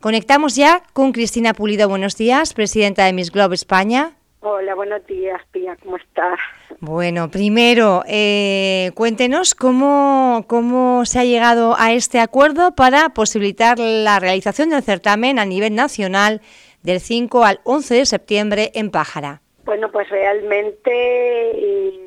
[0.00, 1.88] Conectamos ya con Cristina Pulido.
[1.88, 4.12] Buenos días, presidenta de Miss Globe España.
[4.40, 6.38] Hola, buenos días, Pía, ¿cómo estás?
[6.78, 14.20] Bueno, primero, eh, cuéntenos cómo, cómo se ha llegado a este acuerdo para posibilitar la
[14.20, 16.42] realización del certamen a nivel nacional
[16.84, 19.40] del 5 al 11 de septiembre en Pájara.
[19.64, 21.98] Bueno, pues realmente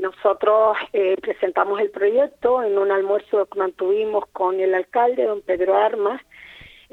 [0.00, 5.76] nosotros eh, presentamos el proyecto en un almuerzo que mantuvimos con el alcalde, don Pedro
[5.76, 6.22] Armas,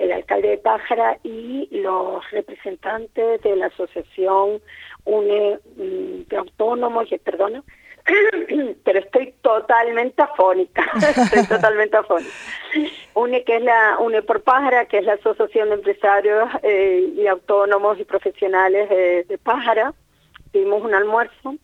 [0.02, 4.62] el alcalde de Pájara y los representantes de la asociación
[5.05, 7.64] UNE mm, de Autónomos, perdona,
[8.84, 12.32] pero estoy totalmente afónica, estoy totalmente afónica.
[13.14, 17.28] UNE que es la UNE por Pájara, que es la asociación de empresarios eh, y
[17.28, 19.94] autónomos y profesionales de, de Pájara,
[20.52, 21.56] tuvimos un almuerzo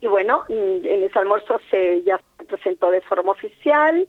[0.00, 4.06] y bueno, mm, en ese almuerzo se ya se presentó de forma oficial,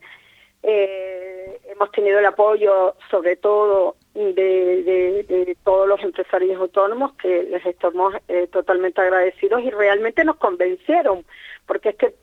[0.63, 1.32] eh,
[1.73, 8.47] hemos tenido el apoyo sobre todo de, todos los empresarios autónomos que les estamos eh,
[8.51, 11.25] totalmente agradecidos y realmente nos convencieron
[11.65, 12.15] porque este,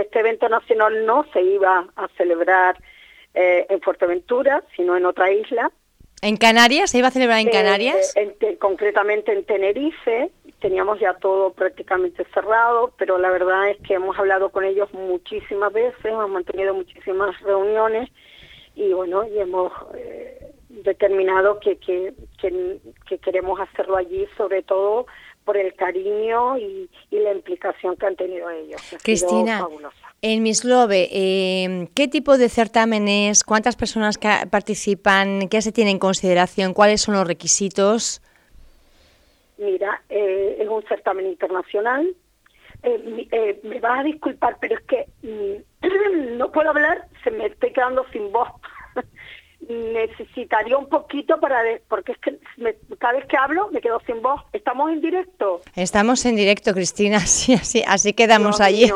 [0.00, 2.76] este evento nacional no se iba a celebrar
[3.34, 5.70] eh, en Fuerteventura sino en otra isla
[6.20, 6.90] ¿En Canarias?
[6.90, 8.12] ¿Se iba a celebrar en Canarias?
[8.58, 10.30] concretamente en Tenerife,
[10.60, 15.72] teníamos ya todo prácticamente cerrado, pero la verdad es que hemos hablado con ellos muchísimas
[15.72, 18.10] veces, hemos mantenido muchísimas reuniones
[18.78, 25.06] y bueno, y hemos eh, determinado que, que, que, queremos hacerlo allí, sobre todo
[25.44, 28.80] por el cariño y, la implicación que han tenido ellos.
[29.02, 29.66] Cristina,
[30.22, 34.16] en Miss Globe, em, ¿qué tipo de certámenes, cuántas personas
[34.50, 38.22] participan, qué se tiene en consideración, cuáles son los requisitos?
[39.58, 42.14] Mira, eh, es un certamen internacional.
[42.84, 47.46] Eh, eh, me vas a disculpar, pero es que mm, no puedo hablar, se me
[47.46, 48.48] estoy quedando sin voz.
[49.68, 51.58] Necesitaría un poquito para...
[51.88, 52.38] porque es que
[52.98, 54.40] cada vez que hablo me quedo sin voz.
[54.52, 55.60] ¿Estamos en directo?
[55.76, 58.94] Estamos en directo, Cristina, sí, así, así quedamos ayer.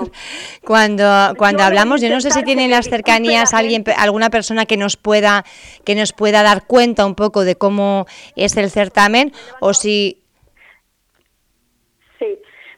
[0.64, 4.96] Cuando, cuando hablamos, yo no sé si tienen las cercanías alguien, alguna persona que nos
[4.96, 5.44] pueda
[5.84, 8.06] que nos pueda dar cuenta un poco de cómo
[8.36, 10.21] es el certamen o si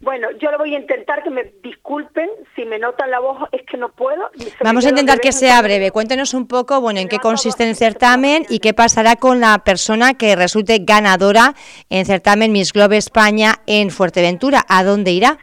[0.04, 3.62] bueno, yo lo voy a intentar que me disculpen si me notan la voz, es
[3.62, 4.30] que no puedo.
[4.62, 5.90] Vamos a intentar que sea breve.
[5.90, 10.14] Cuéntenos un poco, bueno, en qué consiste el certamen y qué pasará con la persona
[10.14, 11.54] que resulte ganadora
[11.88, 14.62] en certamen Miss Globe España en Fuerteventura.
[14.68, 15.38] ¿A dónde irá?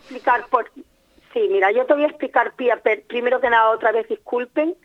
[1.34, 4.76] Sí, mira, yo te voy a explicar, Pía, primero que nada, otra vez disculpen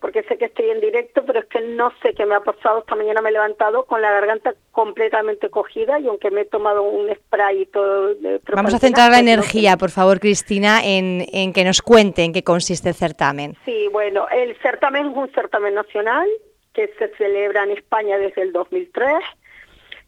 [0.00, 2.80] porque sé que estoy en directo, pero es que no sé qué me ha pasado.
[2.80, 6.82] Esta mañana me he levantado con la garganta completamente cogida y aunque me he tomado
[6.82, 8.14] un spray y todo...
[8.52, 12.32] Vamos a centrar la pues energía, por favor, Cristina, en, en que nos cuente en
[12.32, 13.56] qué consiste el certamen.
[13.64, 16.28] Sí, bueno, el certamen es un certamen nacional
[16.74, 19.14] que se celebra en España desde el 2003.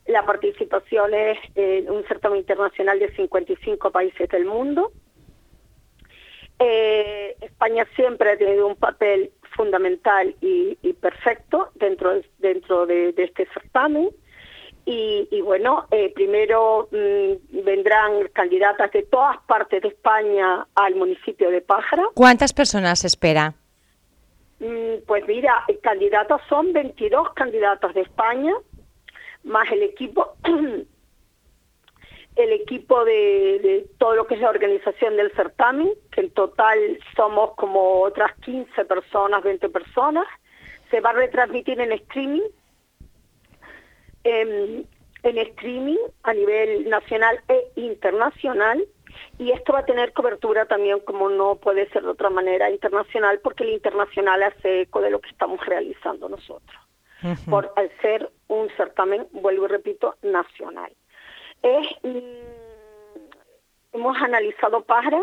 [0.07, 4.93] La participación es en un certamen internacional de 55 países del mundo.
[6.59, 14.11] Eh, España siempre ha tenido un papel fundamental y, perfecto dentro, dentro de, este certamen.
[14.91, 21.61] Y, bueno, eh, primero mm, vendrán candidatas de todas partes de España al municipio de
[21.61, 22.05] Pájara.
[22.15, 23.55] ¿Cuántas personas espera?
[24.61, 28.55] Mm, pues mira, candidatas son 22 candidatas de España,
[29.45, 30.35] más el equipo
[32.39, 36.79] el equipo de, todo lo que es la organización del certamen, que en total
[37.17, 40.25] somos como otras 15 personas, 20 personas.
[40.89, 42.49] Se va a retransmitir en streaming,
[44.23, 44.87] en,
[45.25, 48.87] streaming a nivel nacional e internacional.
[49.39, 53.41] Y esto va a tener cobertura también, como no puede ser de otra manera, internacional,
[53.43, 56.81] porque el internacional hace eco de lo que estamos realizando nosotros,
[57.51, 60.93] por al ser un certamen, vuelvo y repito, nacional
[61.63, 62.19] es, mm,
[63.93, 65.23] hemos analizado pájara,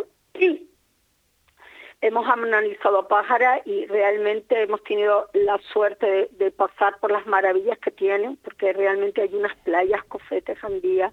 [2.01, 7.91] hemos analizado pájara y realmente hemos tenido la suerte de, pasar por las maravillas que
[7.91, 11.11] tienen, porque realmente hay unas playas, cofetes, andía,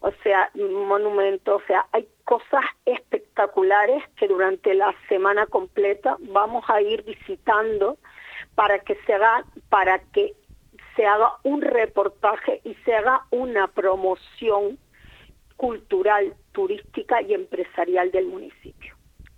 [0.00, 6.80] o sea, monumentos, o sea, hay cosas espectaculares que durante la semana completa vamos a
[6.80, 7.96] ir visitando
[8.54, 10.34] para que se haga, para que
[10.98, 14.80] se haga un reportaje y se haga una promoción
[15.56, 18.96] cultural, turística y empresarial del municipio.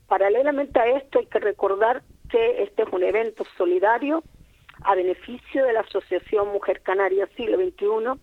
[0.08, 4.22] Paralelamente a esto hay que recordar que este es un evento solidario
[4.84, 8.18] a beneficio de la Asociación Mujer Canaria Siglo XXI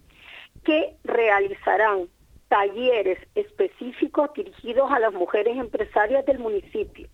[0.63, 2.09] que realizarán
[2.47, 7.07] talleres específicos dirigidos a las mujeres empresarias del municipio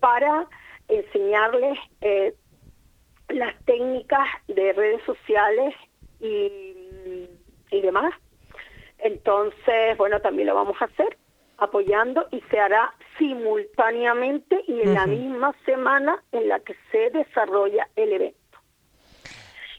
[0.00, 0.46] para
[0.88, 2.34] enseñarles eh,
[3.28, 5.74] las técnicas de redes sociales
[6.20, 7.28] y,
[7.70, 8.12] y demás.
[8.98, 11.16] Entonces, bueno, también lo vamos a hacer
[11.58, 17.88] apoyando y se hará simultáneamente y en la misma semana en la que se desarrolla
[17.96, 18.38] el evento.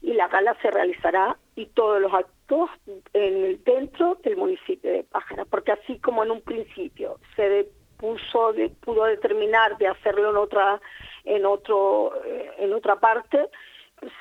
[0.02, 2.70] Y la gala se realizará y todos los actos
[3.14, 8.54] en el, dentro del municipio de Pájara, porque así como en un principio se puso,
[8.54, 10.82] de, pudo determinar de hacerlo en otra,
[11.26, 13.50] en otro, eh, en otra parte,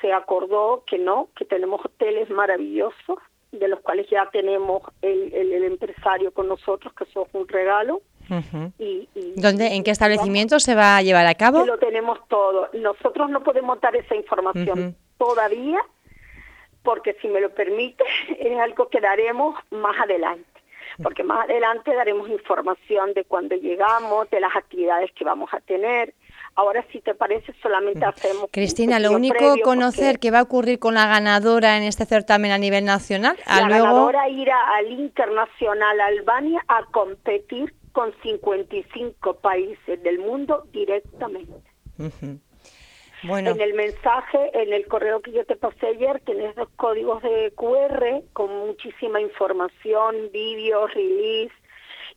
[0.01, 3.19] se acordó que no, que tenemos hoteles maravillosos
[3.51, 8.01] de los cuales ya tenemos el, el, empresario con nosotros, que eso es un regalo.
[8.77, 11.65] y, ¿Dónde, ¿En qué establecimiento se va a llevar a cabo?
[11.65, 12.69] Lo tenemos todo.
[12.73, 15.79] Nosotros no podemos dar esa información todavía,
[16.83, 18.03] porque si me lo permite,
[18.39, 20.45] es algo que daremos más adelante.
[21.01, 26.13] Porque más adelante daremos información de cuando llegamos, de las actividades que vamos a tener,
[26.55, 28.49] Ahora, si te parece, solamente hacemos.
[28.51, 32.57] Cristina, lo único conocer qué va a ocurrir con la ganadora en este certamen a
[32.57, 33.37] nivel nacional.
[33.45, 41.69] la ganadora irá al Internacional Albania a competir con 55 países del mundo directamente.
[43.23, 43.51] Bueno.
[43.51, 47.51] En el mensaje, en el correo que yo te pasé ayer, tenés dos códigos de
[47.55, 51.53] QR con muchísima información, vídeos, release,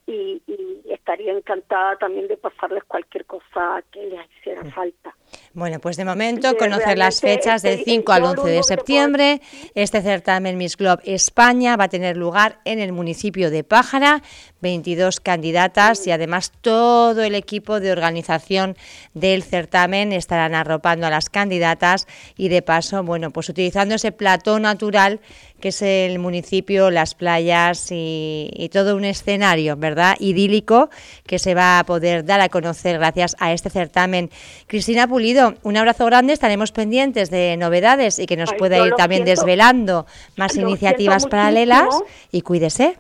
[0.07, 0.43] y,
[0.91, 5.15] estaría encantada también de pasarles cualquier cosa que les hiciera falta.
[5.55, 9.41] Bueno, pues de momento conocer las fechas del 5 al 11 de septiembre.
[9.75, 14.23] Este certamen Miss Globe España va a tener lugar en el municipio de Pájara,
[14.61, 18.77] 22 candidatas y además todo el equipo de organización
[19.15, 22.07] del certamen estarán arropando a las candidatas
[22.37, 25.21] y de paso, bueno, pues utilizando ese plató natural
[25.63, 30.17] que es el municipio, las playas y, todo un escenario, ¿verdad?
[30.19, 30.91] Idílico
[31.25, 34.31] que se va a poder dar a conocer gracias a este certamen.
[34.67, 39.25] Cristina Pulido, un abrazo grande, estaremos pendientes de novedades y que nos pueda ir también
[39.25, 40.05] desvelando
[40.37, 42.99] más iniciativas paralelas y cuídese.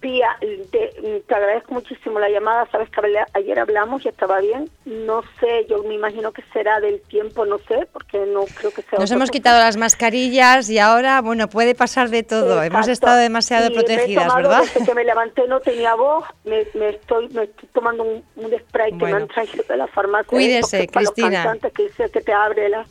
[0.00, 0.36] Pía,
[0.72, 2.66] te, agradezco muchísimo la llamada.
[2.72, 3.00] Sabes que
[3.34, 4.68] ayer hablamos y estaba bien.
[4.84, 8.82] No sé, yo me imagino que será del tiempo, no sé, porque no creo que
[8.82, 8.98] sea.
[8.98, 12.62] Nos hemos quitado las mascarillas y ahora, bueno, puede pasar de todo.
[12.62, 14.62] Hemos estado demasiado protegidas, ¿verdad?
[14.62, 16.24] Desde que me levanté no tenía voz.
[16.44, 18.22] Me, estoy, me estoy tomando un,
[18.58, 20.28] spray que me han traído de la farmacia.
[20.28, 21.56] Cuídese, Cristina.
[21.74, 22.84] que dice que te abre la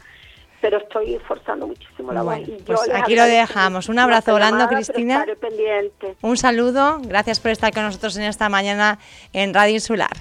[0.62, 2.40] pero estoy esforzando muchísimo la voz.
[2.66, 3.90] Pues aquí lo dejamos.
[3.90, 5.26] Un abrazo grande, Cristina.
[6.22, 7.00] Un saludo.
[7.02, 9.00] Gracias por estar con nosotros en esta mañana
[9.34, 10.12] en Radio Insular.